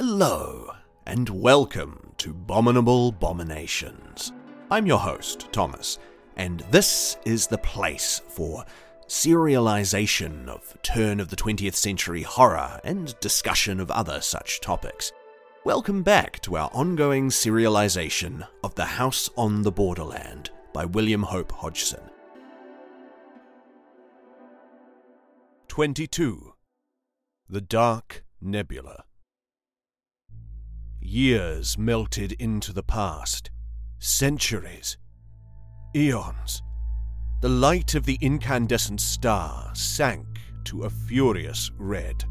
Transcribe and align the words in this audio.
Hello, 0.00 0.70
and 1.06 1.28
welcome 1.28 2.12
to 2.18 2.32
Bominable 2.32 3.18
Bominations. 3.18 4.30
I'm 4.70 4.86
your 4.86 5.00
host, 5.00 5.48
Thomas, 5.50 5.98
and 6.36 6.60
this 6.70 7.16
is 7.24 7.48
the 7.48 7.58
place 7.58 8.22
for 8.28 8.64
serialization 9.08 10.46
of 10.46 10.80
turn 10.82 11.18
of 11.18 11.30
the 11.30 11.34
20th 11.34 11.74
century 11.74 12.22
horror 12.22 12.80
and 12.84 13.18
discussion 13.18 13.80
of 13.80 13.90
other 13.90 14.20
such 14.20 14.60
topics. 14.60 15.10
Welcome 15.64 16.04
back 16.04 16.40
to 16.42 16.56
our 16.56 16.70
ongoing 16.72 17.28
serialization 17.28 18.46
of 18.62 18.76
The 18.76 18.84
House 18.84 19.28
on 19.36 19.62
the 19.62 19.72
Borderland 19.72 20.50
by 20.72 20.84
William 20.84 21.24
Hope 21.24 21.50
Hodgson. 21.50 22.08
22. 25.66 26.54
The 27.48 27.60
Dark 27.60 28.24
Nebula. 28.40 29.02
Years 31.00 31.78
melted 31.78 32.32
into 32.32 32.72
the 32.72 32.82
past. 32.82 33.50
Centuries. 33.98 34.96
Eons. 35.94 36.62
The 37.40 37.48
light 37.48 37.94
of 37.94 38.04
the 38.04 38.18
incandescent 38.20 39.00
star 39.00 39.72
sank 39.74 40.26
to 40.64 40.82
a 40.82 40.90
furious 40.90 41.70
red. 41.78 42.24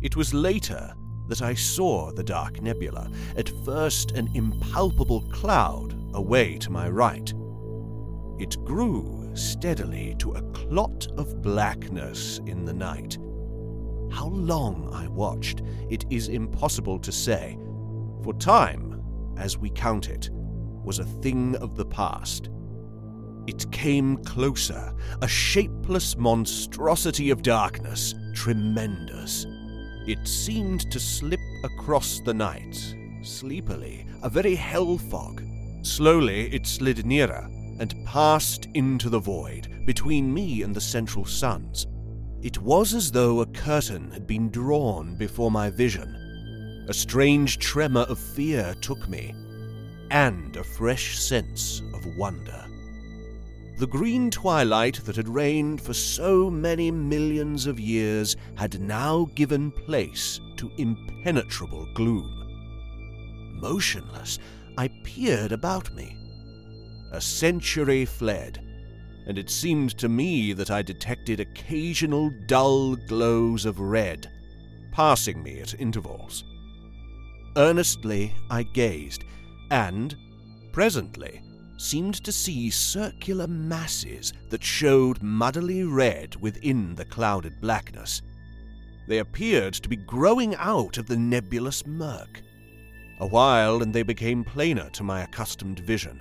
It 0.00 0.14
was 0.14 0.32
later 0.32 0.94
that 1.28 1.42
I 1.42 1.54
saw 1.54 2.12
the 2.12 2.22
dark 2.22 2.62
nebula, 2.62 3.10
at 3.36 3.50
first 3.64 4.12
an 4.12 4.30
impalpable 4.34 5.22
cloud 5.30 5.94
away 6.14 6.56
to 6.58 6.70
my 6.70 6.88
right. 6.88 7.32
It 8.38 8.64
grew 8.64 9.30
steadily 9.34 10.14
to 10.20 10.32
a 10.32 10.42
clot 10.52 11.08
of 11.16 11.42
blackness 11.42 12.38
in 12.46 12.64
the 12.64 12.72
night. 12.72 13.18
How 14.10 14.26
long 14.26 14.90
I 14.92 15.08
watched, 15.08 15.62
it 15.88 16.04
is 16.10 16.28
impossible 16.28 16.98
to 16.98 17.12
say, 17.12 17.56
for 18.22 18.34
time, 18.34 19.00
as 19.36 19.56
we 19.56 19.70
count 19.70 20.08
it, 20.08 20.30
was 20.32 20.98
a 20.98 21.04
thing 21.04 21.56
of 21.56 21.76
the 21.76 21.86
past. 21.86 22.50
It 23.46 23.70
came 23.72 24.18
closer, 24.18 24.94
a 25.22 25.28
shapeless 25.28 26.16
monstrosity 26.16 27.30
of 27.30 27.42
darkness, 27.42 28.14
tremendous. 28.34 29.46
It 30.06 30.26
seemed 30.26 30.90
to 30.90 31.00
slip 31.00 31.40
across 31.64 32.20
the 32.20 32.34
night, 32.34 32.94
sleepily, 33.22 34.06
a 34.22 34.28
very 34.28 34.54
hell 34.54 34.98
fog. 34.98 35.42
Slowly 35.82 36.52
it 36.52 36.66
slid 36.66 37.06
nearer 37.06 37.48
and 37.78 37.94
passed 38.04 38.66
into 38.74 39.08
the 39.08 39.18
void 39.18 39.84
between 39.86 40.32
me 40.32 40.62
and 40.62 40.74
the 40.74 40.80
central 40.80 41.24
suns. 41.24 41.86
It 42.42 42.58
was 42.62 42.94
as 42.94 43.12
though 43.12 43.40
a 43.40 43.46
curtain 43.46 44.10
had 44.12 44.26
been 44.26 44.48
drawn 44.48 45.14
before 45.14 45.50
my 45.50 45.68
vision. 45.68 46.16
A 46.88 46.94
strange 46.94 47.58
tremor 47.58 48.00
of 48.02 48.18
fear 48.18 48.74
took 48.80 49.08
me, 49.10 49.34
and 50.10 50.56
a 50.56 50.64
fresh 50.64 51.18
sense 51.18 51.82
of 51.92 52.16
wonder. 52.16 52.64
The 53.78 53.86
green 53.86 54.30
twilight 54.30 55.04
that 55.04 55.16
had 55.16 55.28
reigned 55.28 55.82
for 55.82 55.92
so 55.92 56.50
many 56.50 56.90
millions 56.90 57.66
of 57.66 57.78
years 57.78 58.36
had 58.54 58.80
now 58.80 59.28
given 59.34 59.70
place 59.70 60.40
to 60.56 60.70
impenetrable 60.78 61.86
gloom. 61.92 63.58
Motionless, 63.60 64.38
I 64.78 64.88
peered 65.04 65.52
about 65.52 65.94
me. 65.94 66.16
A 67.12 67.20
century 67.20 68.06
fled, 68.06 68.69
and 69.30 69.38
it 69.38 69.48
seemed 69.48 69.96
to 69.96 70.08
me 70.08 70.52
that 70.52 70.72
I 70.72 70.82
detected 70.82 71.38
occasional 71.38 72.30
dull 72.46 72.96
glows 72.96 73.64
of 73.64 73.78
red 73.78 74.28
passing 74.90 75.40
me 75.40 75.60
at 75.60 75.78
intervals. 75.78 76.42
Earnestly 77.56 78.34
I 78.50 78.64
gazed, 78.64 79.22
and, 79.70 80.16
presently, 80.72 81.42
seemed 81.78 82.24
to 82.24 82.32
see 82.32 82.70
circular 82.70 83.46
masses 83.46 84.32
that 84.48 84.64
showed 84.64 85.20
muddily 85.20 85.84
red 85.88 86.34
within 86.34 86.96
the 86.96 87.04
clouded 87.04 87.60
blackness. 87.60 88.22
They 89.06 89.18
appeared 89.18 89.74
to 89.74 89.88
be 89.88 89.94
growing 89.94 90.56
out 90.56 90.98
of 90.98 91.06
the 91.06 91.16
nebulous 91.16 91.86
murk. 91.86 92.42
A 93.20 93.28
while, 93.28 93.80
and 93.80 93.94
they 93.94 94.02
became 94.02 94.42
plainer 94.42 94.90
to 94.90 95.04
my 95.04 95.22
accustomed 95.22 95.78
vision. 95.78 96.20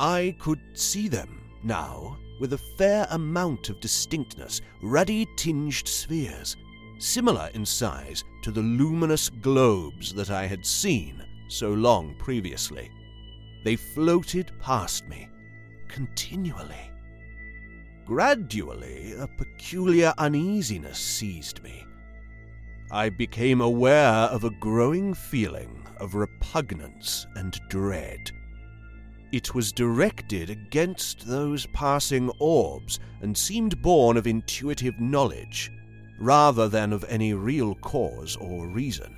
I 0.00 0.34
could 0.40 0.58
see 0.74 1.06
them 1.06 1.35
now 1.62 2.18
with 2.38 2.52
a 2.52 2.58
fair 2.58 3.06
amount 3.10 3.68
of 3.70 3.80
distinctness, 3.80 4.60
ruddy 4.82 5.26
tinged 5.36 5.88
spheres, 5.88 6.56
similar 6.98 7.50
in 7.54 7.64
size 7.64 8.24
to 8.42 8.50
the 8.50 8.60
luminous 8.60 9.28
globes 9.28 10.12
that 10.14 10.30
I 10.30 10.46
had 10.46 10.64
seen 10.64 11.24
so 11.48 11.72
long 11.72 12.14
previously. 12.18 12.90
They 13.64 13.76
floated 13.76 14.52
past 14.60 15.06
me, 15.08 15.28
continually. 15.88 16.90
Gradually, 18.04 19.14
a 19.18 19.26
peculiar 19.26 20.14
uneasiness 20.18 20.98
seized 20.98 21.62
me. 21.62 21.84
I 22.90 23.08
became 23.08 23.60
aware 23.60 24.28
of 24.30 24.44
a 24.44 24.50
growing 24.50 25.12
feeling 25.12 25.84
of 25.98 26.14
repugnance 26.14 27.26
and 27.34 27.58
dread. 27.68 28.30
It 29.36 29.54
was 29.54 29.70
directed 29.70 30.48
against 30.48 31.26
those 31.26 31.66
passing 31.66 32.30
orbs 32.38 33.00
and 33.20 33.36
seemed 33.36 33.82
born 33.82 34.16
of 34.16 34.26
intuitive 34.26 34.98
knowledge, 34.98 35.70
rather 36.18 36.70
than 36.70 36.90
of 36.90 37.04
any 37.06 37.34
real 37.34 37.74
cause 37.74 38.36
or 38.36 38.66
reason. 38.66 39.14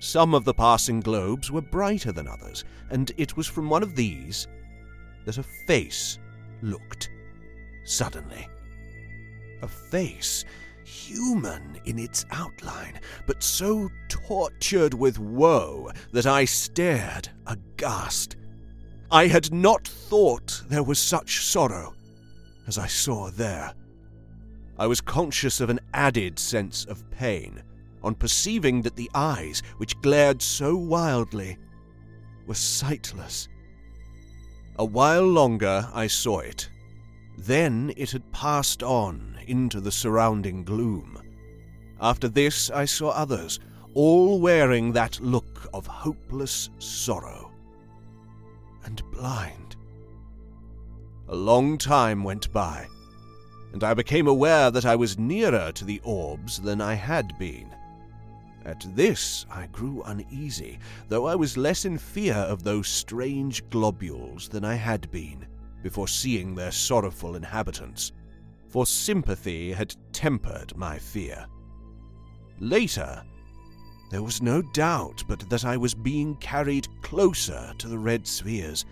Some 0.00 0.34
of 0.34 0.44
the 0.44 0.54
passing 0.54 0.98
globes 0.98 1.52
were 1.52 1.62
brighter 1.62 2.10
than 2.10 2.26
others, 2.26 2.64
and 2.90 3.12
it 3.16 3.36
was 3.36 3.46
from 3.46 3.70
one 3.70 3.84
of 3.84 3.94
these 3.94 4.48
that 5.24 5.38
a 5.38 5.44
face 5.68 6.18
looked 6.60 7.08
suddenly. 7.84 8.48
A 9.62 9.68
face, 9.68 10.44
human 10.84 11.78
in 11.84 12.00
its 12.00 12.26
outline, 12.32 12.98
but 13.24 13.40
so 13.40 13.88
tortured 14.08 14.94
with 14.94 15.20
woe 15.20 15.92
that 16.10 16.26
I 16.26 16.44
stared 16.44 17.28
aghast. 17.46 18.34
I 19.10 19.28
had 19.28 19.52
not 19.52 19.86
thought 19.86 20.62
there 20.68 20.82
was 20.82 20.98
such 20.98 21.44
sorrow 21.44 21.94
as 22.66 22.78
I 22.78 22.86
saw 22.86 23.30
there. 23.30 23.72
I 24.78 24.86
was 24.86 25.00
conscious 25.00 25.60
of 25.60 25.70
an 25.70 25.80
added 25.94 26.38
sense 26.38 26.84
of 26.84 27.08
pain 27.10 27.62
on 28.02 28.14
perceiving 28.14 28.82
that 28.82 28.96
the 28.96 29.10
eyes, 29.14 29.62
which 29.78 30.00
glared 30.00 30.42
so 30.42 30.76
wildly, 30.76 31.56
were 32.46 32.54
sightless. 32.54 33.48
A 34.78 34.84
while 34.84 35.26
longer 35.26 35.88
I 35.92 36.06
saw 36.06 36.40
it. 36.40 36.68
Then 37.38 37.92
it 37.96 38.10
had 38.10 38.30
passed 38.32 38.82
on 38.82 39.38
into 39.46 39.80
the 39.80 39.92
surrounding 39.92 40.64
gloom. 40.64 41.20
After 42.00 42.28
this 42.28 42.70
I 42.70 42.84
saw 42.84 43.10
others, 43.10 43.60
all 43.94 44.40
wearing 44.40 44.92
that 44.92 45.20
look 45.20 45.68
of 45.72 45.86
hopeless 45.86 46.70
sorrow. 46.78 47.45
And 48.86 49.02
blind. 49.10 49.76
A 51.28 51.34
long 51.34 51.76
time 51.76 52.24
went 52.24 52.52
by, 52.52 52.86
and 53.72 53.82
I 53.82 53.92
became 53.94 54.28
aware 54.28 54.70
that 54.70 54.86
I 54.86 54.96
was 54.96 55.18
nearer 55.18 55.72
to 55.72 55.84
the 55.84 56.00
orbs 56.04 56.60
than 56.60 56.80
I 56.80 56.94
had 56.94 57.36
been. 57.38 57.74
At 58.64 58.86
this 58.94 59.44
I 59.50 59.66
grew 59.66 60.02
uneasy, 60.04 60.78
though 61.08 61.26
I 61.26 61.34
was 61.34 61.56
less 61.56 61.84
in 61.84 61.98
fear 61.98 62.36
of 62.36 62.62
those 62.62 62.88
strange 62.88 63.68
globules 63.70 64.48
than 64.48 64.64
I 64.64 64.74
had 64.74 65.10
been 65.10 65.46
before 65.82 66.08
seeing 66.08 66.54
their 66.54 66.72
sorrowful 66.72 67.36
inhabitants, 67.36 68.12
for 68.68 68.86
sympathy 68.86 69.72
had 69.72 69.94
tempered 70.12 70.76
my 70.76 70.98
fear. 70.98 71.46
Later, 72.60 73.22
there 74.10 74.22
was 74.22 74.42
no 74.42 74.62
doubt 74.62 75.24
but 75.26 75.40
that 75.50 75.64
I 75.64 75.76
was 75.76 75.94
being 75.94 76.36
carried 76.36 76.88
closer 77.02 77.72
to 77.78 77.88
the 77.88 77.98
red 77.98 78.26
spheres, 78.26 78.84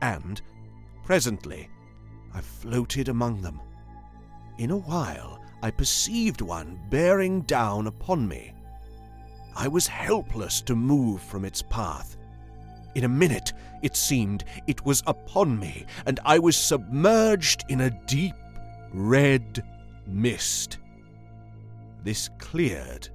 and, 0.00 0.40
presently, 1.04 1.68
I 2.32 2.40
floated 2.40 3.08
among 3.08 3.42
them. 3.42 3.60
In 4.58 4.70
a 4.70 4.76
while, 4.76 5.40
I 5.62 5.70
perceived 5.70 6.40
one 6.40 6.78
bearing 6.90 7.42
down 7.42 7.86
upon 7.86 8.26
me. 8.26 8.52
I 9.56 9.68
was 9.68 9.86
helpless 9.86 10.60
to 10.62 10.74
move 10.74 11.22
from 11.22 11.44
its 11.44 11.62
path. 11.62 12.16
In 12.94 13.04
a 13.04 13.08
minute, 13.08 13.52
it 13.82 13.96
seemed, 13.96 14.44
it 14.66 14.84
was 14.84 15.02
upon 15.06 15.58
me, 15.58 15.86
and 16.06 16.20
I 16.24 16.38
was 16.38 16.56
submerged 16.56 17.64
in 17.68 17.82
a 17.82 18.06
deep 18.06 18.34
red 18.92 19.64
mist. 20.06 20.78
This 22.02 22.28
cleared, 22.38 23.08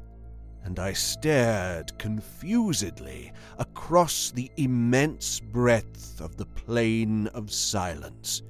and 0.70 0.78
I 0.78 0.94
stared 0.94 1.98
confusedly 1.98 3.34
across 3.58 4.30
the 4.30 4.52
immense 4.56 5.40
breadth 5.40 6.22
of 6.22 6.38
the 6.38 6.46
plain 6.46 7.26
of 7.30 7.52
silence. 7.52 8.44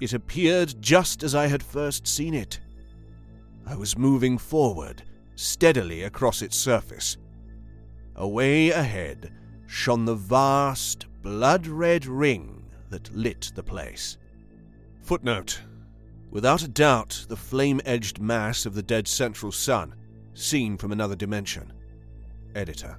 It 0.00 0.14
appeared 0.14 0.74
just 0.80 1.22
as 1.22 1.34
I 1.34 1.48
had 1.48 1.62
first 1.62 2.06
seen 2.08 2.32
it. 2.32 2.58
I 3.66 3.76
was 3.76 3.98
moving 3.98 4.38
forward, 4.38 5.02
steadily 5.34 6.04
across 6.04 6.40
its 6.40 6.56
surface, 6.56 7.18
away 8.16 8.70
ahead 8.70 9.30
shone 9.66 10.06
the 10.06 10.14
vast, 10.14 11.04
blood 11.20 11.66
red 11.66 12.06
ring 12.06 12.64
that 12.88 13.14
lit 13.14 13.52
the 13.54 13.62
place. 13.62 14.16
Footnote 15.02 15.60
Without 16.30 16.62
a 16.62 16.68
doubt, 16.68 17.26
the 17.28 17.36
flame 17.36 17.82
edged 17.84 18.20
mass 18.20 18.64
of 18.64 18.72
the 18.72 18.82
dead 18.82 19.06
central 19.06 19.52
sun, 19.52 19.94
seen 20.34 20.76
from 20.76 20.92
another 20.92 21.16
dimension. 21.16 21.72
Editor. 22.54 22.98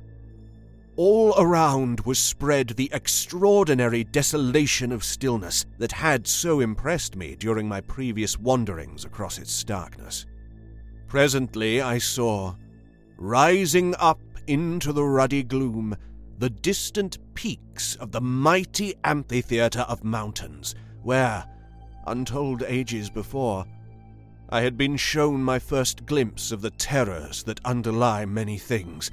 All 0.96 1.34
around 1.40 2.02
was 2.02 2.20
spread 2.20 2.70
the 2.70 2.90
extraordinary 2.94 4.04
desolation 4.04 4.92
of 4.92 5.04
stillness 5.04 5.66
that 5.80 5.92
had 5.92 6.28
so 6.28 6.60
impressed 6.60 7.16
me 7.16 7.36
during 7.36 7.68
my 7.68 7.82
previous 7.82 8.38
wanderings 8.38 9.04
across 9.04 9.40
its 9.40 9.64
darkness. 9.64 10.28
Presently 11.08 11.82
I 11.82 11.98
saw, 11.98 12.56
rising 13.18 13.96
up 13.98 14.20
into 14.46 14.94
the 14.94 15.04
ruddy 15.04 15.42
gloom, 15.42 15.96
the 16.38 16.50
distant 16.50 17.18
peaks 17.34 17.96
of 17.96 18.12
the 18.12 18.22
mighty 18.22 18.94
amphitheatre 19.04 19.86
of 19.88 20.04
mountains, 20.04 20.76
where, 21.02 21.46
untold 22.06 22.64
ages 22.68 23.10
before, 23.10 23.66
I 24.54 24.62
had 24.62 24.78
been 24.78 24.98
shown 24.98 25.42
my 25.42 25.58
first 25.58 26.06
glimpse 26.06 26.52
of 26.52 26.62
the 26.62 26.70
terrors 26.70 27.42
that 27.46 27.60
underlie 27.66 28.24
many 28.26 28.60
things, 28.60 29.10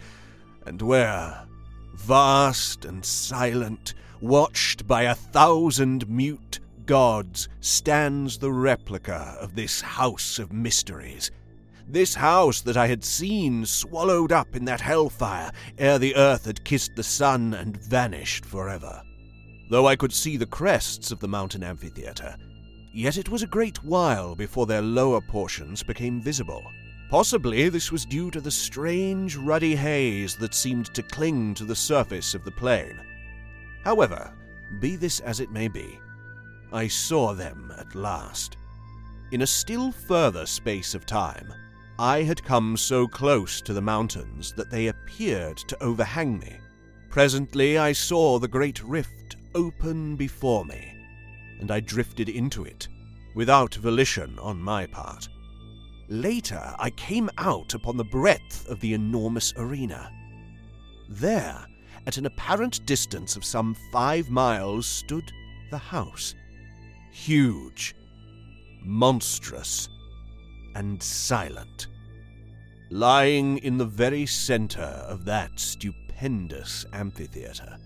and 0.67 0.83
where, 0.83 1.47
vast 1.95 2.85
and 2.85 3.03
silent, 3.03 3.95
watched 4.21 4.87
by 4.87 5.05
a 5.05 5.15
thousand 5.15 6.07
mute 6.11 6.61
gods, 6.85 7.49
stands 7.61 8.37
the 8.37 8.53
replica 8.53 9.35
of 9.41 9.55
this 9.55 9.81
house 9.81 10.39
of 10.39 10.53
mysteries. 10.53 11.31
This 11.89 12.15
house 12.17 12.61
that 12.61 12.77
I 12.77 12.89
had 12.89 13.03
seen 13.03 13.65
swallowed 13.65 14.33
up 14.33 14.55
in 14.55 14.67
that 14.67 14.83
hellfire 14.83 15.53
ere 15.79 15.99
the 15.99 16.17
earth 16.17 16.45
had 16.45 16.67
kissed 16.67 16.97
the 16.97 17.03
sun 17.03 17.55
and 17.55 17.79
vanished 17.79 18.45
forever. 18.45 19.03
Though 19.71 19.87
I 19.87 19.97
could 19.97 20.13
see 20.13 20.37
the 20.37 20.45
crests 20.45 21.11
of 21.11 21.21
the 21.21 21.29
mountain 21.29 21.63
amphitheatre, 21.63 22.37
yet 22.93 23.17
it 23.17 23.29
was 23.29 23.43
a 23.43 23.47
great 23.47 23.83
while 23.85 24.35
before 24.35 24.67
their 24.67 24.83
lower 24.83 25.21
portions 25.21 25.83
became 25.83 26.21
visible. 26.21 26.65
Possibly 27.09 27.69
this 27.69 27.91
was 27.91 28.05
due 28.05 28.31
to 28.31 28.41
the 28.41 28.51
strange 28.51 29.37
ruddy 29.37 29.75
haze 29.75 30.37
that 30.37 30.55
seemed 30.55 30.87
to 30.95 31.03
cling 31.03 31.55
to 31.55 31.65
the 31.65 31.75
surface 31.75 32.35
of 32.35 32.45
the 32.45 32.51
plain. 32.53 33.01
However, 33.85 34.33
be 34.79 34.97
this 34.97 35.21
as 35.21 35.41
it 35.41 35.51
may 35.51 35.67
be, 35.69 35.99
I 36.73 36.87
saw 36.87 37.35
them 37.35 37.73
at 37.77 37.95
last. 37.95 38.57
In 39.33 39.43
a 39.43 39.47
still 39.47 39.91
further 39.91 40.47
space 40.47 40.95
of 40.95 41.07
time, 41.07 41.53
I 41.99 42.23
had 42.23 42.45
come 42.45 42.77
so 42.77 43.07
close 43.07 43.61
to 43.63 43.73
the 43.73 43.83
mountains 43.83 44.53
that 44.53 44.71
they 44.71 44.87
appeared 44.87 45.57
to 45.59 45.83
overhang 45.83 46.39
me. 46.39 46.59
Presently 47.11 47.77
I 47.77 47.93
saw 47.93 48.39
the 48.39 48.49
great 48.49 48.83
rift 48.83 49.37
open 49.55 50.17
before 50.17 50.65
me, 50.65 50.97
and 51.61 51.71
I 51.71 51.81
drifted 51.81 52.29
into 52.29 52.65
it, 52.65 52.89
without 53.35 53.75
volition 53.75 54.39
on 54.39 54.61
my 54.61 54.87
part. 54.87 55.29
Later, 56.09 56.75
I 56.79 56.91
came 56.91 57.31
out 57.39 57.75
upon 57.75 57.97
the 57.97 58.05
breadth 58.05 58.69
of 58.69 58.81
the 58.81 58.95
enormous 58.95 59.55
arena. 59.57 60.11
There, 61.09 61.65
at 62.07 62.17
an 62.17 62.27
apparent 62.27 62.85
distance 62.87 63.37
of 63.37 63.45
some 63.45 63.77
five 63.93 64.29
miles, 64.29 64.87
stood 64.87 65.31
the 65.71 65.79
house. 65.79 66.35
Huge, 67.13 67.95
monstrous, 68.83 69.89
and 70.75 71.01
silent. 71.03 71.87
Lying 72.91 73.59
in 73.59 73.79
the 73.79 73.85
very 73.85 74.27
center 74.27 74.81
of 74.81 75.25
that 75.27 75.61
stupendous 75.61 76.85
amphitheater. 76.93 77.79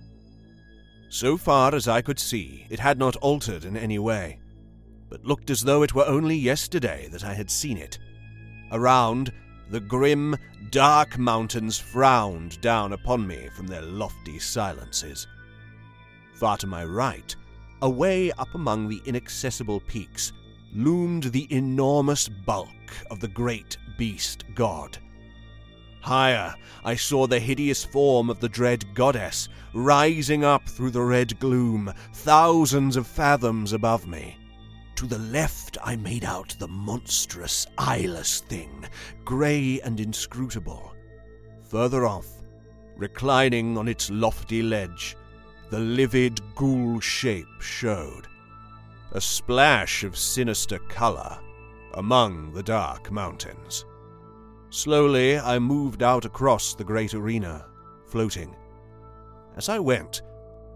So 1.15 1.37
far 1.37 1.77
as 1.77 1.87
I 1.87 2.03
could 2.03 2.19
see, 2.19 2.67
it 2.71 2.81
had 2.81 2.99
not 2.99 3.15
altered 3.19 3.65
in 3.65 3.77
any 3.77 4.01
way, 4.01 4.41
but 5.09 5.25
looked 5.25 5.49
as 5.49 5.63
though 5.63 5.85
it 5.85 5.95
were 5.95 6.05
only 6.07 6.35
yesterday 6.35 7.07
that 7.13 7.23
I 7.23 7.35
had 7.35 7.53
seen 7.53 7.79
it. 7.79 8.01
Around, 8.73 9.33
the 9.71 9.79
grim, 9.79 10.37
dark 10.73 11.17
mountains 11.17 11.79
frowned 11.79 12.61
down 12.61 12.93
upon 12.93 13.29
me 13.29 13.49
from 13.55 13.69
their 13.69 13.83
lofty 13.83 14.41
silences. 14.41 15.29
Far 16.35 16.57
to 16.57 16.67
my 16.67 16.85
right, 16.85 17.37
away 17.81 18.33
up 18.33 18.53
among 18.57 18.89
the 18.89 19.01
inaccessible 19.07 19.79
peaks, 19.87 20.33
loomed 20.75 21.25
the 21.31 21.47
enormous 21.55 22.29
bulk 22.29 22.91
of 23.13 23.21
the 23.21 23.29
great 23.29 23.77
beast 23.97 24.43
god. 24.57 24.99
Higher, 26.05 26.55
I 26.85 26.97
saw 26.97 27.27
the 27.27 27.41
hideous 27.41 27.83
form 27.83 28.29
of 28.29 28.39
the 28.39 28.49
dread 28.51 28.95
goddess 28.95 29.49
rising 29.73 30.45
up 30.45 30.69
through 30.69 30.91
the 30.91 31.01
red 31.01 31.39
gloom, 31.41 31.95
thousands 32.13 32.97
of 32.97 33.07
fathoms 33.07 33.73
above 33.73 34.07
me. 34.07 34.37
To 34.97 35.07
the 35.07 35.17
left, 35.17 35.79
I 35.83 35.97
made 35.97 36.23
out 36.23 36.57
the 36.59 36.69
monstrous, 36.69 37.67
eyeless 37.79 38.41
thing, 38.41 38.85
grey 39.25 39.81
and 39.81 39.99
inscrutable. 39.99 40.95
Further 41.71 42.05
off, 42.05 42.29
reclining 42.99 43.79
on 43.79 43.89
its 43.89 44.11
lofty 44.11 44.63
ledge, 44.63 45.17
the 45.71 45.79
livid 45.81 46.39
ghoul 46.55 47.01
shape 47.01 47.63
showed. 47.63 48.29
A 49.13 49.23
splash 49.23 50.05
of 50.05 50.19
sinister 50.19 50.81
colour 50.81 51.39
among 51.95 52.53
the 52.53 52.63
dark 52.63 53.11
mountains. 53.11 53.87
Slowly, 54.75 55.39
I 55.39 55.61
moved 55.61 56.03
out 56.03 56.25
across 56.25 56.75
the 56.75 56.83
great 56.83 57.15
arena, 57.15 57.65
floating. 58.09 58.57
As 59.57 59.69
I 59.69 59.79
went, 59.79 60.23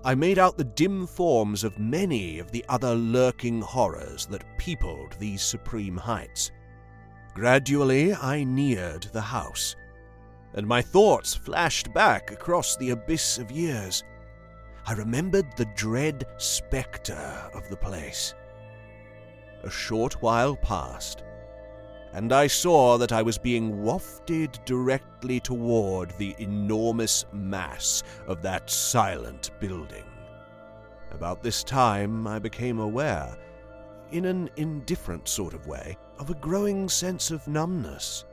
I 0.05 0.15
made 0.15 0.39
out 0.39 0.57
the 0.57 0.63
dim 0.63 1.05
forms 1.05 1.65
of 1.65 1.81
many 1.81 2.39
of 2.39 2.53
the 2.53 2.65
other 2.69 2.95
lurking 2.95 3.61
horrors 3.61 4.25
that 4.27 4.57
peopled 4.57 5.17
these 5.19 5.43
supreme 5.43 5.97
heights. 5.97 6.53
Gradually, 7.35 8.15
I 8.15 8.45
neared 8.45 9.09
the 9.13 9.21
house, 9.21 9.75
and 10.55 10.65
my 10.65 10.81
thoughts 10.81 11.35
flashed 11.35 11.93
back 11.93 12.31
across 12.31 12.77
the 12.77 12.91
abyss 12.91 13.39
of 13.39 13.51
years. 13.51 14.05
I 14.87 14.93
remembered 14.93 15.57
the 15.57 15.73
dread 15.75 16.25
spectre 16.37 17.51
of 17.53 17.69
the 17.69 17.77
place. 17.77 18.33
A 19.65 19.71
short 19.71 20.23
while 20.23 20.55
passed, 20.55 21.25
and 22.13 22.33
I 22.33 22.47
saw 22.47 22.97
that 22.99 23.13
I 23.13 23.23
was 23.23 23.39
being 23.39 23.83
wafted 23.83 24.59
directly 24.65 25.41
toward 25.41 26.11
the 26.13 26.35
enormous 26.39 27.25
mass 27.33 28.03
of 28.27 28.43
that 28.43 28.71
silent 28.71 29.51
building. 29.61 30.05
About 31.13 31.43
this 31.43 31.63
time, 31.65 32.27
I 32.27 32.39
became 32.39 32.81
aware, 32.81 33.37
in 34.11 34.25
an 34.25 34.51
indifferent 34.57 35.29
sort 35.29 35.55
of 35.55 35.67
way, 35.67 35.97
of 36.19 36.31
a 36.31 36.35
growing 36.35 36.89
sense 36.89 37.31
of 37.31 37.47
numbness 37.47 38.25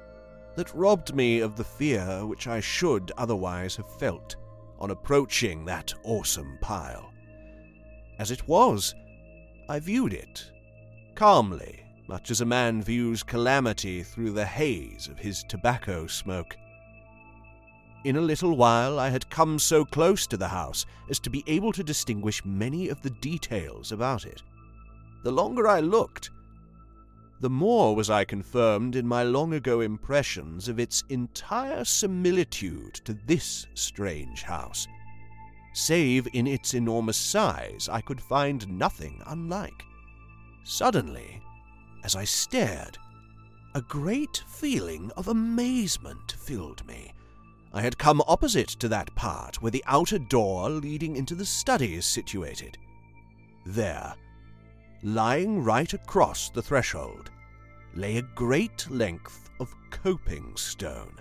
that 0.56 0.74
robbed 0.74 1.14
me 1.14 1.40
of 1.42 1.56
the 1.56 1.64
fear 1.64 2.26
which 2.26 2.48
I 2.48 2.60
should 2.60 3.12
otherwise 3.18 3.76
have 3.76 4.00
felt 4.00 4.36
on 4.80 4.92
approaching 4.92 5.66
that 5.66 5.94
awesome 6.04 6.58
pile. 6.62 7.12
As 8.20 8.32
it 8.32 8.48
was, 8.48 8.96
I 9.68 9.80
viewed 9.80 10.14
it 10.14 10.52
calmly 11.16 11.85
much 12.08 12.32
as 12.32 12.42
a 12.42 12.46
man 12.46 12.82
views 12.82 13.24
calamity 13.24 14.04
through 14.04 14.32
the 14.32 14.46
haze 14.46 15.08
of 15.08 15.20
his 15.20 15.44
tobacco 15.44 16.08
smoke. 16.08 16.56
In 18.04 18.18
a 18.18 18.22
little 18.22 18.56
while 18.56 19.00
I 19.00 19.10
had 19.10 19.30
come 19.30 19.58
so 19.58 19.84
close 19.84 20.28
to 20.28 20.38
the 20.38 20.48
house 20.48 20.86
as 21.10 21.20
to 21.22 21.30
be 21.30 21.44
able 21.48 21.72
to 21.74 21.84
distinguish 21.84 22.46
many 22.46 22.90
of 22.90 23.02
the 23.02 23.10
details 23.10 23.92
about 23.92 24.26
it. 24.26 24.44
The 25.24 25.32
longer 25.32 25.68
I 25.68 25.80
looked, 25.80 26.30
the 27.42 27.50
more 27.50 27.96
was 27.96 28.10
I 28.10 28.24
confirmed 28.24 28.96
in 28.96 29.08
my 29.08 29.24
long 29.24 29.54
ago 29.54 29.82
impressions 29.82 30.70
of 30.70 30.80
its 30.80 31.04
entire 31.10 31.84
similitude 31.84 32.96
to 33.06 33.14
this 33.26 33.68
strange 33.74 34.44
house. 34.44 34.88
Save 35.74 36.28
in 36.34 36.48
its 36.48 36.74
enormous 36.74 37.18
size, 37.18 37.90
I 37.92 38.00
could 38.02 38.22
find 38.22 38.68
nothing 38.70 39.22
unlike. 39.26 39.84
Suddenly, 40.64 41.42
as 42.06 42.16
I 42.16 42.24
stared, 42.24 43.00
a 43.74 43.82
great 43.82 44.44
feeling 44.48 45.12
of 45.18 45.28
amazement 45.28 46.34
filled 46.34 46.86
me. 46.86 47.12
I 47.74 47.82
had 47.82 47.98
come 47.98 48.22
opposite 48.28 48.70
to 48.80 48.88
that 48.90 49.14
part 49.16 49.60
where 49.60 49.72
the 49.72 49.84
outer 49.88 50.20
door 50.20 50.70
leading 50.70 51.16
into 51.16 51.34
the 51.34 51.48
study 51.48 51.96
is 51.96 52.06
situated. 52.06 52.78
There, 53.66 54.14
lying 55.02 55.64
right 55.64 55.92
across 55.94 56.52
the 56.52 56.62
threshold, 56.62 57.32
lay 57.96 58.18
a 58.18 58.30
great 58.36 58.88
length 58.92 59.50
of 59.60 59.76
coping 59.90 60.56
stone, 60.56 61.16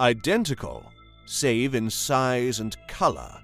identical, 0.00 0.84
save 1.26 1.76
in 1.76 1.88
size 1.88 2.58
and 2.58 2.76
colour, 2.88 3.40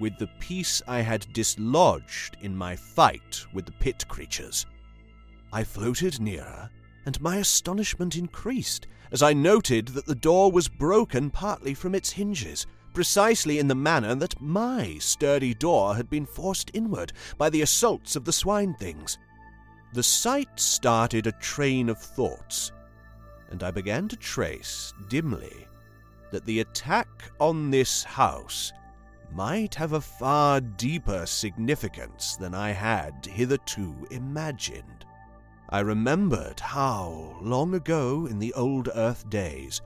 with 0.00 0.16
the 0.16 0.30
piece 0.40 0.80
I 0.88 1.02
had 1.02 1.30
dislodged 1.34 2.38
in 2.40 2.56
my 2.56 2.74
fight 2.74 3.44
with 3.52 3.66
the 3.66 3.72
pit 3.72 4.08
creatures. 4.08 4.64
I 5.52 5.64
floated 5.64 6.20
nearer 6.20 6.70
and 7.08 7.20
my 7.22 7.36
astonishment 7.36 8.16
increased 8.16 8.86
as 9.10 9.22
I 9.22 9.32
noted 9.32 9.88
that 9.88 10.04
the 10.04 10.14
door 10.14 10.52
was 10.52 10.68
broken 10.68 11.30
partly 11.30 11.72
from 11.72 11.94
its 11.94 12.10
hinges, 12.10 12.66
precisely 12.92 13.58
in 13.58 13.66
the 13.66 13.74
manner 13.74 14.14
that 14.16 14.40
my 14.42 14.98
sturdy 14.98 15.54
door 15.54 15.96
had 15.96 16.10
been 16.10 16.26
forced 16.26 16.70
inward 16.74 17.14
by 17.38 17.48
the 17.48 17.62
assaults 17.62 18.14
of 18.14 18.26
the 18.26 18.32
swine 18.32 18.74
things. 18.74 19.16
The 19.94 20.02
sight 20.02 20.60
started 20.60 21.26
a 21.26 21.32
train 21.32 21.88
of 21.88 21.96
thoughts, 21.96 22.72
and 23.50 23.62
I 23.62 23.70
began 23.70 24.06
to 24.08 24.16
trace, 24.16 24.92
dimly, 25.08 25.66
that 26.30 26.44
the 26.44 26.60
attack 26.60 27.08
on 27.40 27.70
this 27.70 28.04
house 28.04 28.70
might 29.32 29.74
have 29.76 29.94
a 29.94 30.00
far 30.02 30.60
deeper 30.60 31.24
significance 31.24 32.36
than 32.36 32.54
I 32.54 32.72
had 32.72 33.24
hitherto 33.24 33.94
imagined. 34.10 35.06
I 35.70 35.80
remembered 35.80 36.60
how, 36.60 37.36
long 37.42 37.74
ago 37.74 38.24
in 38.24 38.38
the 38.38 38.54
old 38.54 38.88
Earth 38.94 39.28
days, 39.28 39.82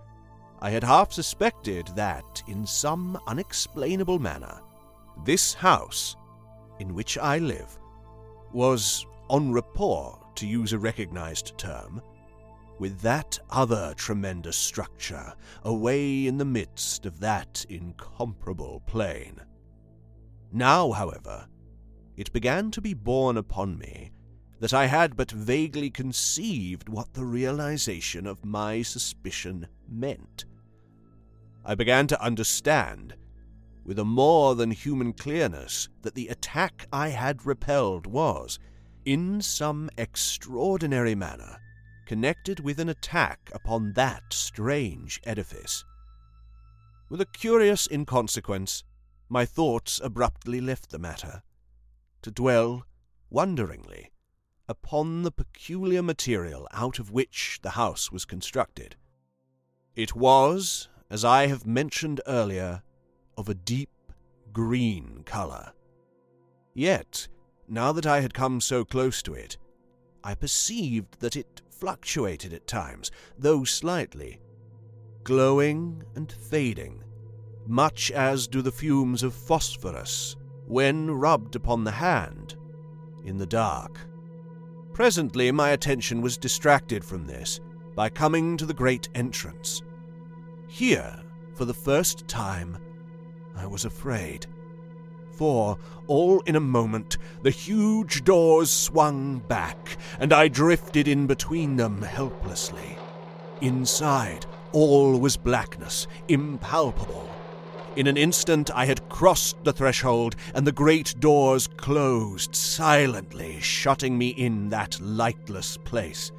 I 0.61 0.71
had 0.71 0.85
half 0.85 1.13
suspected 1.13 1.89
that, 1.97 2.41
in 2.47 2.65
some 2.65 3.19
unexplainable 3.27 4.21
manner, 4.21 4.61
this 5.25 5.55
house, 5.55 6.15
in 6.79 6.95
which 6.95 7.19
I 7.19 7.39
live, 7.39 7.77
was 8.53 9.05
en 9.29 9.53
rapport, 9.53 10.21
to 10.37 10.47
use 10.47 10.73
a 10.73 10.79
recognized 10.79 11.59
term, 11.59 12.01
with 12.79 13.01
that 13.01 13.41
other 13.51 13.93
tremendous 13.97 14.57
structure 14.57 15.35
away 15.65 16.29
in 16.29 16.39
the 16.39 16.45
midst 16.45 17.07
of 17.07 17.19
that 17.19 17.67
incomparable 17.69 18.85
plain. 18.87 19.41
Now, 20.53 20.93
however, 20.93 21.49
it 22.17 22.33
began 22.33 22.71
to 22.71 22.81
be 22.81 22.95
borne 22.95 23.37
upon 23.37 23.79
me 23.79 24.13
that 24.63 24.73
I 24.73 24.87
had 24.87 25.17
but 25.17 25.33
vaguely 25.33 25.91
conceived 25.91 26.89
what 26.89 27.15
the 27.15 27.25
realization 27.25 28.29
of 28.29 28.45
my 28.45 28.81
suspicion 28.83 29.67
meant. 29.89 30.45
I 31.65 31.75
began 31.75 32.07
to 32.07 32.23
understand, 32.23 33.17
with 33.85 33.99
a 33.99 34.05
more 34.05 34.55
than 34.55 34.71
human 34.71 35.15
clearness, 35.15 35.89
that 36.03 36.15
the 36.15 36.29
attack 36.29 36.87
I 36.93 37.09
had 37.09 37.45
repelled 37.45 38.07
was, 38.07 38.61
in 39.05 39.43
some 39.43 39.91
extraordinary 39.99 41.17
manner, 41.17 41.59
connected 42.07 42.61
with 42.61 42.79
an 42.79 42.89
attack 42.89 43.51
upon 43.53 43.95
that 43.95 44.23
strange 44.31 45.21
edifice. 45.25 45.85
With 47.11 47.21
a 47.21 47.27
curious 47.27 47.89
inconsequence, 47.91 48.85
my 49.29 49.45
thoughts 49.45 50.01
abruptly 50.05 50.61
left 50.61 50.91
the 50.91 51.01
matter, 51.01 51.43
to 52.23 52.31
dwell, 52.31 52.85
wonderingly, 53.29 54.12
upon 54.73 55.23
the 55.23 55.31
peculiar 55.31 56.03
material 56.03 56.67
out 56.73 56.99
of 56.99 57.11
which 57.11 57.59
the 57.61 57.71
house 57.71 58.11
was 58.11 58.25
constructed. 58.25 58.97
It 59.95 60.17
was, 60.17 60.89
as 61.11 61.27
I 61.27 61.47
have 61.47 61.67
mentioned 61.67 62.23
earlier, 62.27 62.83
of 63.37 63.51
a 63.51 63.55
deep 63.55 63.91
green 64.51 65.25
color. 65.27 65.73
Yet, 66.73 67.29
now 67.69 67.93
that 67.93 68.07
I 68.07 68.23
had 68.23 68.33
come 68.33 68.63
so 68.63 68.83
close 68.83 69.23
to 69.25 69.35
it, 69.35 69.59
I 70.25 70.35
perceived 70.35 71.21
that 71.21 71.37
it 71.37 71.61
fluctuated 71.71 72.55
at 72.55 72.67
times, 72.67 73.11
though 73.37 73.65
slightly, 73.65 74.41
glowing 75.23 76.03
and 76.15 76.33
fading, 76.33 77.05
much 77.67 78.11
as 78.11 78.49
do 78.49 78.63
the 78.63 78.73
fumes 78.73 79.23
of 79.23 79.35
phosphorus 79.35 80.35
when 80.67 81.11
rubbed 81.11 81.57
upon 81.57 81.85
the 81.85 81.91
hand 81.91 82.57
in 83.23 83.37
the 83.37 83.47
dark. 83.47 84.01
Presently 84.93 85.51
my 85.51 85.71
attention 85.71 86.21
was 86.21 86.37
distracted 86.37 87.05
from 87.05 87.27
this 87.27 87.61
by 87.95 88.09
coming 88.09 88.57
to 88.59 88.67
the 88.67 88.75
great 88.75 89.09
entrance. 89.15 89.83
Here, 90.67 91.19
for 91.55 91.65
the 91.65 91.75
first 91.75 92.29
time, 92.29 92.77
I 93.57 93.67
was 93.67 93.85
afraid. 93.85 94.47
For, 95.33 95.79
all 96.07 96.41
in 96.41 96.57
a 96.57 96.61
moment, 96.61 97.17
the 97.43 97.51
huge 97.51 98.23
doors 98.23 98.71
swung 98.71 99.39
back, 99.39 99.97
and 100.19 100.33
I 100.33 100.49
drifted 100.49 101.09
in 101.09 101.27
between 101.27 101.77
them 101.77 102.03
helplessly. 102.03 102.99
Inside, 103.63 104.45
all 104.73 105.19
was 105.19 105.37
blackness, 105.39 106.07
impalpable. 106.29 107.32
In 107.95 108.07
an 108.07 108.17
instant, 108.17 108.71
I 108.75 108.87
had 108.87 109.07
crossed 109.11 109.63
the 109.65 109.73
threshold, 109.73 110.35
and 110.55 110.67
the 110.67 110.73
great 110.73 111.15
doors 111.21 111.67
closed 111.67 112.55
silently, 112.55 113.61
shutting 113.61 114.17
me 114.17 114.29
in 114.29 114.71
that 114.71 114.99
lightless 115.01 115.77
place. 115.77 116.33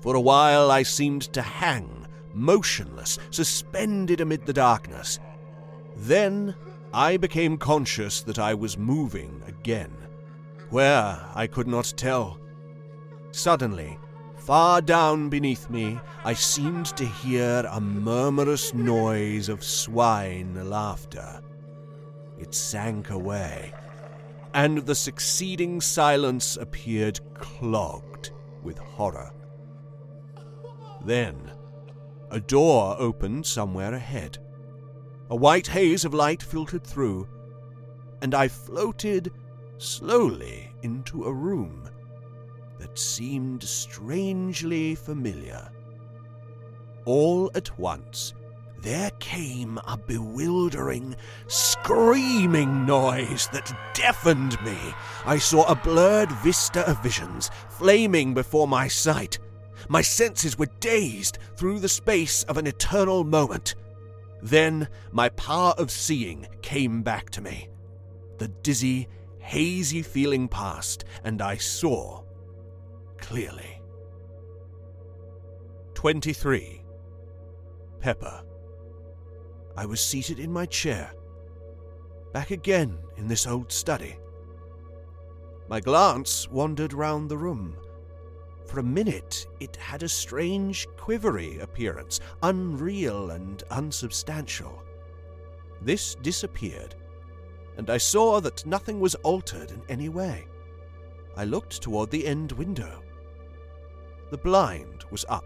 For 0.00 0.14
a 0.14 0.20
while, 0.20 0.70
I 0.70 0.84
seemed 0.84 1.22
to 1.32 1.42
hang 1.42 2.06
motionless, 2.34 3.18
suspended 3.30 4.20
amid 4.20 4.46
the 4.46 4.52
darkness. 4.52 5.18
Then 5.96 6.54
I 6.92 7.16
became 7.16 7.56
conscious 7.56 8.22
that 8.22 8.38
I 8.38 8.54
was 8.54 8.78
moving 8.78 9.42
again. 9.46 9.92
Where, 10.70 11.20
I 11.34 11.46
could 11.46 11.66
not 11.66 11.92
tell. 11.96 12.38
Suddenly, 13.32 13.98
far 14.44 14.82
down 14.82 15.30
beneath 15.30 15.70
me, 15.70 15.98
I 16.22 16.34
seemed 16.34 16.86
to 16.96 17.06
hear 17.06 17.66
a 17.70 17.80
murmurous 17.80 18.74
noise 18.74 19.48
of 19.48 19.64
swine 19.64 20.68
laughter. 20.68 21.40
It 22.38 22.54
sank 22.54 23.08
away, 23.08 23.72
and 24.52 24.78
the 24.78 24.94
succeeding 24.94 25.80
silence 25.80 26.58
appeared 26.58 27.20
clogged 27.34 28.32
with 28.62 28.76
horror. 28.76 29.32
Then, 31.02 31.50
a 32.30 32.38
door 32.38 32.96
opened 32.98 33.46
somewhere 33.46 33.94
ahead. 33.94 34.36
A 35.30 35.36
white 35.36 35.68
haze 35.68 36.04
of 36.04 36.12
light 36.12 36.42
filtered 36.42 36.84
through, 36.84 37.26
and 38.20 38.34
I 38.34 38.48
floated 38.48 39.32
slowly 39.78 40.70
into 40.82 41.24
a 41.24 41.32
room 41.32 41.88
that 42.84 42.98
seemed 42.98 43.62
strangely 43.62 44.94
familiar. 44.94 45.70
All 47.06 47.50
at 47.54 47.78
once, 47.78 48.34
there 48.82 49.10
came 49.20 49.78
a 49.86 49.96
bewildering, 49.96 51.16
screaming 51.46 52.84
noise 52.84 53.48
that 53.54 53.74
deafened 53.94 54.62
me. 54.62 54.76
I 55.24 55.38
saw 55.38 55.64
a 55.64 55.74
blurred 55.74 56.30
vista 56.30 56.86
of 56.86 57.02
visions 57.02 57.50
flaming 57.70 58.34
before 58.34 58.68
my 58.68 58.86
sight. 58.86 59.38
My 59.88 60.02
senses 60.02 60.58
were 60.58 60.68
dazed 60.80 61.38
through 61.56 61.78
the 61.78 61.88
space 61.88 62.42
of 62.42 62.58
an 62.58 62.66
eternal 62.66 63.24
moment. 63.24 63.76
Then 64.42 64.88
my 65.10 65.30
power 65.30 65.72
of 65.78 65.90
seeing 65.90 66.46
came 66.60 67.02
back 67.02 67.30
to 67.30 67.40
me. 67.40 67.70
The 68.36 68.48
dizzy, 68.48 69.08
hazy 69.38 70.02
feeling 70.02 70.48
passed, 70.48 71.06
and 71.24 71.40
I 71.40 71.56
saw 71.56 72.23
clearly. 73.24 73.80
23. 75.94 76.84
Pepper. 77.98 78.42
I 79.76 79.86
was 79.86 80.00
seated 80.00 80.38
in 80.38 80.52
my 80.52 80.66
chair, 80.66 81.10
back 82.34 82.50
again 82.50 82.98
in 83.16 83.26
this 83.26 83.46
old 83.46 83.72
study. 83.72 84.18
My 85.68 85.80
glance 85.80 86.48
wandered 86.50 86.92
round 86.92 87.30
the 87.30 87.38
room. 87.38 87.78
For 88.66 88.80
a 88.80 88.84
minute, 88.84 89.46
it 89.58 89.76
had 89.76 90.02
a 90.02 90.08
strange, 90.08 90.86
quivery 90.98 91.60
appearance, 91.60 92.20
unreal 92.42 93.30
and 93.30 93.62
unsubstantial. 93.70 94.82
This 95.80 96.14
disappeared, 96.16 96.94
and 97.78 97.88
I 97.88 97.96
saw 97.96 98.40
that 98.40 98.66
nothing 98.66 99.00
was 99.00 99.14
altered 99.16 99.70
in 99.70 99.82
any 99.88 100.10
way. 100.10 100.46
I 101.38 101.44
looked 101.44 101.80
toward 101.80 102.10
the 102.10 102.26
end 102.26 102.52
window. 102.52 103.03
The 104.34 104.38
blind 104.38 105.04
was 105.12 105.24
up. 105.28 105.44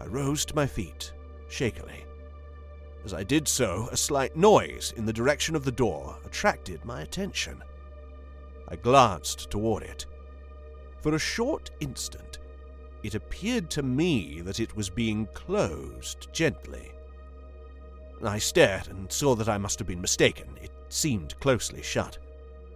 I 0.00 0.06
rose 0.06 0.44
to 0.46 0.56
my 0.56 0.66
feet, 0.66 1.12
shakily. 1.48 2.04
As 3.04 3.14
I 3.14 3.22
did 3.22 3.46
so, 3.46 3.88
a 3.92 3.96
slight 3.96 4.34
noise 4.34 4.92
in 4.96 5.06
the 5.06 5.12
direction 5.12 5.54
of 5.54 5.64
the 5.64 5.70
door 5.70 6.18
attracted 6.24 6.84
my 6.84 7.02
attention. 7.02 7.62
I 8.66 8.74
glanced 8.74 9.48
toward 9.48 9.84
it. 9.84 10.06
For 11.02 11.14
a 11.14 11.20
short 11.20 11.70
instant, 11.78 12.40
it 13.04 13.14
appeared 13.14 13.70
to 13.70 13.82
me 13.84 14.40
that 14.40 14.58
it 14.58 14.74
was 14.74 14.90
being 14.90 15.26
closed 15.26 16.26
gently. 16.32 16.90
I 18.24 18.38
stared 18.38 18.88
and 18.88 19.12
saw 19.12 19.36
that 19.36 19.48
I 19.48 19.56
must 19.56 19.78
have 19.78 19.86
been 19.86 20.00
mistaken. 20.00 20.48
It 20.60 20.72
seemed 20.88 21.38
closely 21.38 21.82
shut. 21.82 22.18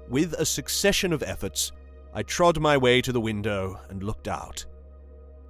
With 0.08 0.34
a 0.34 0.46
succession 0.46 1.12
of 1.12 1.24
efforts, 1.24 1.72
I 2.12 2.22
trod 2.22 2.58
my 2.58 2.76
way 2.76 3.00
to 3.02 3.12
the 3.12 3.20
window 3.20 3.80
and 3.88 4.02
looked 4.02 4.26
out. 4.26 4.66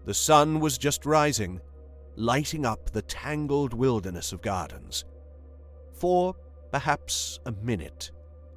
The 0.05 0.15
sun 0.15 0.61
was 0.61 0.77
just 0.77 1.07
rising, 1.07 1.61
lighting 2.17 2.67
up 2.67 2.91
the 2.91 3.03
tangled 3.03 3.73
wilderness 3.73 4.33
of 4.33 4.43
gardens. 4.43 5.05
For 5.95 6.35
perhaps 6.71 7.41
a 7.47 7.53
minute, 7.53 8.11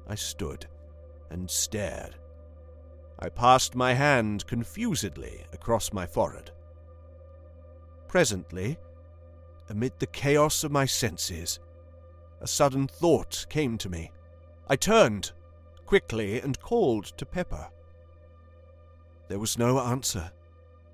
I 0.06 0.14
stood 0.16 0.66
and 1.30 1.50
stared. 1.50 2.16
I 3.18 3.28
passed 3.28 3.74
my 3.74 3.94
hand 3.94 4.46
confusedly 4.46 5.44
across 5.52 5.92
my 5.92 6.06
forehead. 6.06 6.50
Presently, 8.08 8.78
amid 9.70 9.92
the 9.98 10.06
chaos 10.06 10.62
of 10.62 10.72
my 10.72 10.84
senses, 10.84 11.58
a 12.40 12.46
sudden 12.46 12.86
thought 12.86 13.46
came 13.48 13.78
to 13.78 13.88
me. 13.88 14.12
I 14.68 14.76
turned 14.76 15.32
quickly 15.86 16.40
and 16.40 16.60
called 16.60 17.04
to 17.16 17.24
Pepper. 17.24 17.68
There 19.34 19.40
was 19.40 19.58
no 19.58 19.80
answer, 19.80 20.30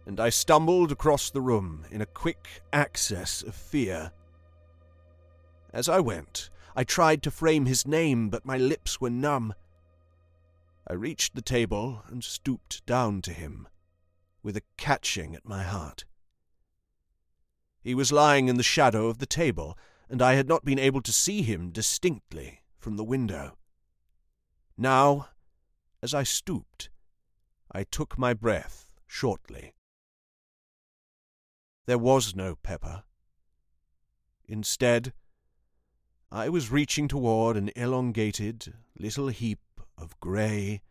and 0.06 0.18
I 0.18 0.30
stumbled 0.30 0.90
across 0.90 1.28
the 1.28 1.42
room 1.42 1.84
in 1.90 2.00
a 2.00 2.06
quick 2.06 2.62
access 2.72 3.42
of 3.42 3.54
fear. 3.54 4.12
As 5.74 5.90
I 5.90 6.00
went, 6.00 6.48
I 6.74 6.82
tried 6.82 7.22
to 7.24 7.30
frame 7.30 7.66
his 7.66 7.86
name, 7.86 8.30
but 8.30 8.46
my 8.46 8.56
lips 8.56 8.98
were 8.98 9.10
numb. 9.10 9.52
I 10.88 10.94
reached 10.94 11.34
the 11.34 11.42
table 11.42 12.02
and 12.08 12.24
stooped 12.24 12.86
down 12.86 13.20
to 13.28 13.34
him, 13.34 13.68
with 14.42 14.56
a 14.56 14.62
catching 14.78 15.34
at 15.34 15.46
my 15.46 15.62
heart. 15.62 16.06
He 17.82 17.94
was 17.94 18.10
lying 18.10 18.48
in 18.48 18.56
the 18.56 18.62
shadow 18.62 19.08
of 19.08 19.18
the 19.18 19.26
table, 19.26 19.76
and 20.08 20.22
I 20.22 20.32
had 20.32 20.48
not 20.48 20.64
been 20.64 20.78
able 20.78 21.02
to 21.02 21.12
see 21.12 21.42
him 21.42 21.72
distinctly 21.72 22.62
from 22.78 22.96
the 22.96 23.04
window. 23.04 23.58
Now, 24.78 25.28
as 26.02 26.14
I 26.14 26.22
stooped, 26.22 26.88
I 27.72 27.84
took 27.84 28.18
my 28.18 28.34
breath 28.34 28.90
shortly. 29.06 29.74
There 31.86 31.98
was 31.98 32.34
no 32.34 32.56
Pepper. 32.56 33.04
Instead, 34.46 35.12
I 36.30 36.48
was 36.48 36.70
reaching 36.70 37.08
toward 37.08 37.56
an 37.56 37.70
elongated 37.76 38.74
little 38.98 39.28
heap 39.28 39.60
of 39.96 40.18
grey, 40.20 40.82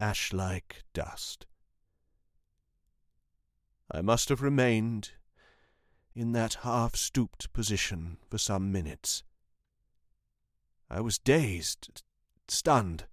ash 0.00 0.32
like 0.32 0.82
dust. 0.92 1.46
I 3.90 4.00
must 4.00 4.28
have 4.30 4.42
remained 4.42 5.10
in 6.14 6.32
that 6.32 6.54
half 6.62 6.96
stooped 6.96 7.52
position 7.52 8.18
for 8.30 8.38
some 8.38 8.72
minutes. 8.72 9.22
I 10.90 11.00
was 11.00 11.18
dazed, 11.18 12.02
stunned. 12.48 13.06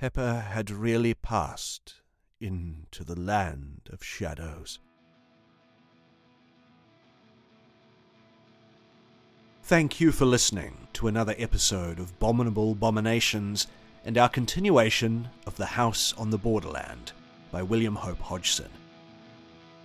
Pepper 0.00 0.46
had 0.48 0.70
really 0.70 1.12
passed 1.12 1.96
into 2.40 3.04
the 3.04 3.20
land 3.20 3.82
of 3.92 4.02
shadows. 4.02 4.78
Thank 9.64 10.00
you 10.00 10.10
for 10.10 10.24
listening 10.24 10.88
to 10.94 11.06
another 11.06 11.34
episode 11.36 11.98
of 11.98 12.18
Bominable 12.18 12.78
Bominations 12.78 13.66
and 14.06 14.16
our 14.16 14.30
continuation 14.30 15.28
of 15.46 15.58
The 15.58 15.66
House 15.66 16.14
on 16.16 16.30
the 16.30 16.38
Borderland 16.38 17.12
by 17.52 17.62
William 17.62 17.96
Hope 17.96 18.20
Hodgson. 18.20 18.70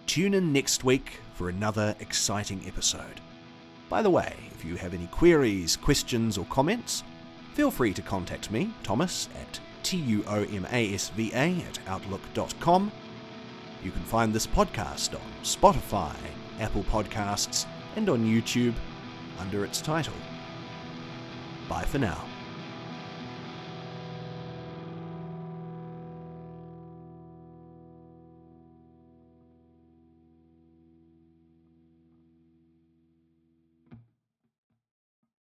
Tune 0.07 0.33
in 0.33 0.53
next 0.53 0.85
week 0.85 1.19
for 1.33 1.49
another 1.49 1.93
exciting 1.99 2.61
episode. 2.65 3.19
By 3.89 4.01
the 4.01 4.09
way, 4.09 4.33
if 4.53 4.63
you 4.63 4.77
have 4.77 4.93
any 4.93 5.07
queries, 5.07 5.75
questions, 5.75 6.37
or 6.37 6.45
comments, 6.45 7.03
feel 7.53 7.69
free 7.69 7.93
to 7.93 8.01
contact 8.01 8.49
me, 8.49 8.71
Thomas, 8.81 9.27
at 9.41 9.59
tuomasva 9.85 11.33
at 11.35 11.79
outlook.com. 11.87 12.91
You 13.83 13.91
can 13.91 14.03
find 14.03 14.33
this 14.33 14.47
podcast 14.47 15.13
on 15.13 15.21
Spotify, 15.43 16.15
Apple 16.59 16.83
Podcasts, 16.85 17.67
and 17.95 18.09
on 18.09 18.25
YouTube 18.25 18.73
under 19.39 19.63
its 19.63 19.81
title. 19.81 20.15
Bye 21.69 21.83
for 21.83 21.99
now. 21.99 22.25